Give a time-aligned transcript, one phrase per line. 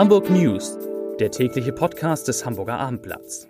[0.00, 0.78] Hamburg News,
[1.18, 3.46] der tägliche Podcast des Hamburger Abendblatts.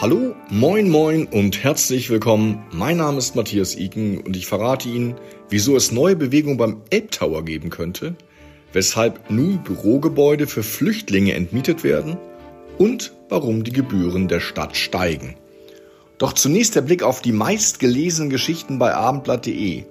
[0.00, 2.64] Hallo, moin moin und herzlich willkommen.
[2.72, 5.14] Mein Name ist Matthias Iken und ich verrate Ihnen,
[5.50, 8.16] wieso es neue Bewegung beim Elbtower geben könnte,
[8.72, 12.16] weshalb nun Bürogebäude für Flüchtlinge entmietet werden
[12.78, 15.36] und warum die Gebühren der Stadt steigen.
[16.18, 19.84] Doch zunächst der Blick auf die meistgelesenen Geschichten bei abendblatt.de.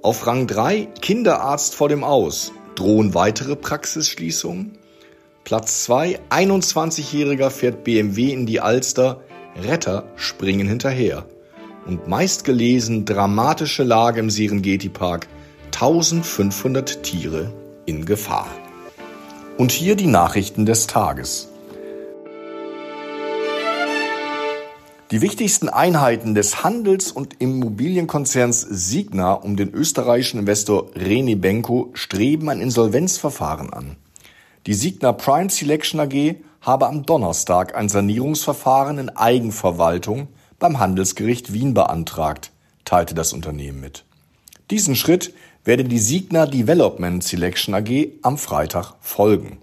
[0.00, 2.52] Auf Rang 3 Kinderarzt vor dem Aus.
[2.76, 4.78] Drohen weitere Praxisschließungen?
[5.42, 9.22] Platz 2 21-Jähriger fährt BMW in die Alster.
[9.56, 11.26] Retter springen hinterher.
[11.86, 15.26] Und meistgelesen dramatische Lage im Serengeti Park.
[15.66, 17.52] 1500 Tiere
[17.86, 18.48] in Gefahr.
[19.56, 21.48] Und hier die Nachrichten des Tages.
[25.12, 32.48] Die wichtigsten Einheiten des Handels- und Immobilienkonzerns Signa um den österreichischen Investor René Benko streben
[32.48, 33.94] ein Insolvenzverfahren an.
[34.66, 40.26] Die Signa Prime Selection AG habe am Donnerstag ein Sanierungsverfahren in Eigenverwaltung
[40.58, 42.50] beim Handelsgericht Wien beantragt,
[42.84, 44.04] teilte das Unternehmen mit.
[44.72, 45.32] Diesen Schritt
[45.64, 49.58] werde die Signa Development Selection AG am Freitag folgen.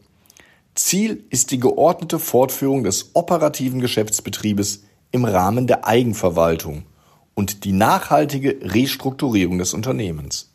[0.73, 4.83] Ziel ist die geordnete Fortführung des operativen Geschäftsbetriebes
[5.13, 6.83] im Rahmen der Eigenverwaltung
[7.35, 10.49] und die nachhaltige Restrukturierung des Unternehmens.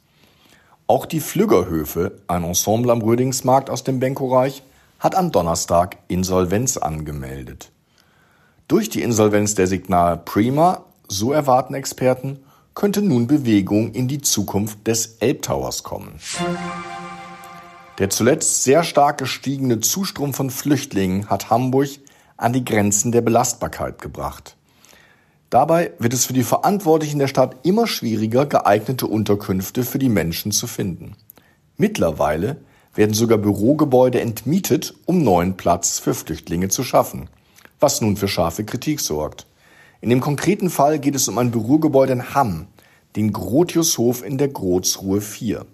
[0.88, 4.62] Auch die Flüggerhöfe, ein Ensemble am Rödingsmarkt aus dem Benkoreich,
[4.98, 7.70] hat am Donnerstag Insolvenz angemeldet.
[8.66, 12.40] Durch die Insolvenz der Signal Prima, so erwarten Experten,
[12.74, 16.18] könnte nun Bewegung in die Zukunft des Elbtowers kommen.
[17.98, 21.90] Der zuletzt sehr stark gestiegene Zustrom von Flüchtlingen hat Hamburg
[22.38, 24.56] an die Grenzen der Belastbarkeit gebracht.
[25.50, 30.52] Dabei wird es für die Verantwortlichen der Stadt immer schwieriger, geeignete Unterkünfte für die Menschen
[30.52, 31.16] zu finden.
[31.76, 32.56] Mittlerweile
[32.94, 37.28] werden sogar Bürogebäude entmietet, um neuen Platz für Flüchtlinge zu schaffen,
[37.80, 39.46] was nun für scharfe Kritik sorgt.
[40.00, 42.68] In dem konkreten Fall geht es um ein Bürogebäude in Hamm,
[43.16, 45.66] den Grotiushof in der Grotsruhe 4.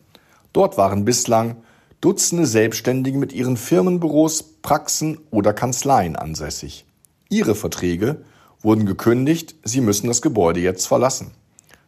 [0.52, 1.56] Dort waren bislang
[2.04, 6.84] Dutzende Selbstständige mit ihren Firmenbüros, Praxen oder Kanzleien ansässig.
[7.30, 8.20] Ihre Verträge
[8.60, 11.30] wurden gekündigt, sie müssen das Gebäude jetzt verlassen.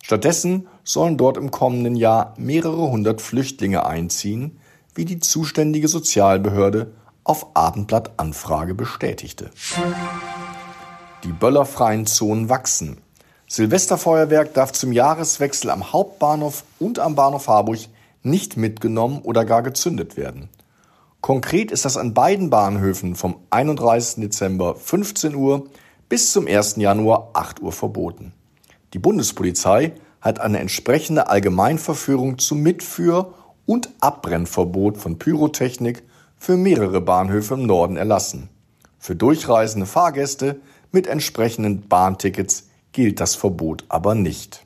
[0.03, 4.59] Stattdessen sollen dort im kommenden Jahr mehrere hundert Flüchtlinge einziehen,
[4.95, 9.51] wie die zuständige Sozialbehörde auf Abendblattanfrage bestätigte.
[11.25, 13.03] Die böllerfreien Zonen wachsen.
[13.49, 17.81] Silvesterfeuerwerk darf zum Jahreswechsel am Hauptbahnhof und am Bahnhof Harburg
[18.27, 20.49] nicht mitgenommen oder gar gezündet werden.
[21.21, 24.23] Konkret ist das an beiden Bahnhöfen vom 31.
[24.23, 25.67] Dezember 15 Uhr
[26.09, 26.77] bis zum 1.
[26.77, 28.33] Januar 8 Uhr verboten.
[28.93, 33.33] Die Bundespolizei hat eine entsprechende Allgemeinverführung zum Mitführ-
[33.65, 36.03] und Abbrennverbot von Pyrotechnik
[36.37, 38.49] für mehrere Bahnhöfe im Norden erlassen.
[38.99, 40.61] Für durchreisende Fahrgäste
[40.93, 44.65] mit entsprechenden Bahntickets gilt das Verbot aber nicht.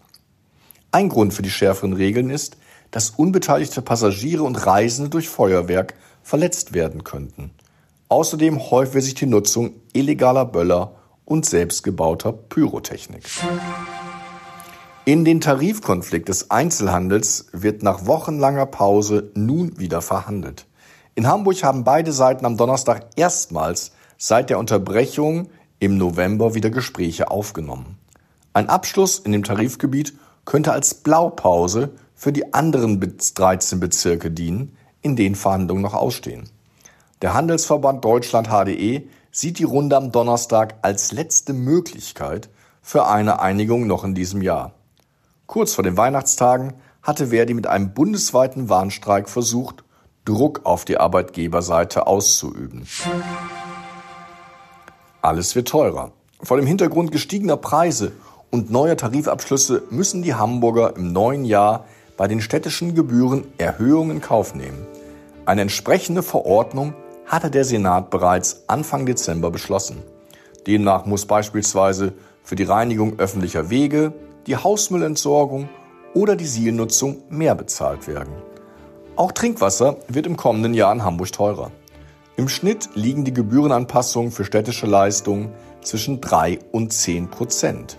[0.93, 2.57] Ein Grund für die schärferen Regeln ist,
[2.91, 7.51] dass unbeteiligte Passagiere und Reisende durch Feuerwerk verletzt werden könnten.
[8.09, 13.25] Außerdem häufe sich die Nutzung illegaler Böller und selbstgebauter Pyrotechnik.
[15.05, 20.67] In den Tarifkonflikt des Einzelhandels wird nach wochenlanger Pause nun wieder verhandelt.
[21.15, 25.49] In Hamburg haben beide Seiten am Donnerstag erstmals seit der Unterbrechung
[25.79, 27.99] im November wieder Gespräche aufgenommen.
[28.53, 30.15] Ein Abschluss in dem Tarifgebiet
[30.45, 31.91] könnte als Blaupause
[32.21, 33.01] für die anderen
[33.35, 36.51] 13 Bezirke dienen, in denen Verhandlungen noch ausstehen.
[37.23, 42.51] Der Handelsverband Deutschland HDE sieht die Runde am Donnerstag als letzte Möglichkeit
[42.83, 44.75] für eine Einigung noch in diesem Jahr.
[45.47, 49.83] Kurz vor den Weihnachtstagen hatte Verdi mit einem bundesweiten Warnstreik versucht,
[50.27, 52.87] Druck auf die Arbeitgeberseite auszuüben.
[55.23, 56.13] Alles wird teurer.
[56.43, 58.13] Vor dem Hintergrund gestiegener Preise
[58.51, 61.87] und neuer Tarifabschlüsse müssen die Hamburger im neuen Jahr
[62.21, 64.87] bei den städtischen Gebühren Erhöhungen in Kauf nehmen.
[65.47, 66.93] Eine entsprechende Verordnung
[67.25, 70.03] hatte der Senat bereits Anfang Dezember beschlossen.
[70.67, 72.13] Demnach muss beispielsweise
[72.45, 74.13] für die Reinigung öffentlicher Wege,
[74.47, 75.71] die Hausmüllentsorgung
[76.13, 78.35] oder die Sielnutzung mehr bezahlt werden.
[79.17, 81.71] Auch Trinkwasser wird im kommenden Jahr in Hamburg teurer.
[82.37, 87.97] Im Schnitt liegen die Gebührenanpassungen für städtische Leistungen zwischen 3 und 10 Prozent.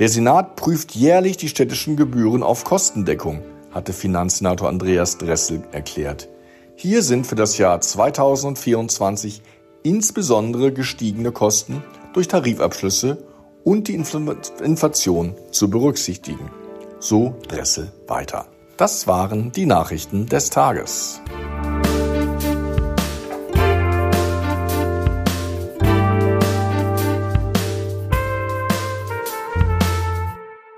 [0.00, 3.42] Der Senat prüft jährlich die städtischen Gebühren auf Kostendeckung,
[3.72, 6.28] hatte Finanzsenator Andreas Dressel erklärt.
[6.74, 9.40] Hier sind für das Jahr 2024
[9.84, 13.18] insbesondere gestiegene Kosten durch Tarifabschlüsse
[13.62, 16.50] und die Inflation zu berücksichtigen.
[16.98, 18.46] So Dressel weiter.
[18.76, 21.20] Das waren die Nachrichten des Tages.